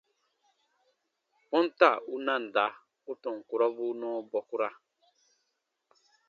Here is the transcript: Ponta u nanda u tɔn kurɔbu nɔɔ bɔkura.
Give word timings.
Ponta 1.49 1.89
u 2.13 2.15
nanda 2.25 2.65
u 3.11 3.13
tɔn 3.21 3.37
kurɔbu 3.47 3.85
nɔɔ 3.99 4.17
bɔkura. 4.31 4.69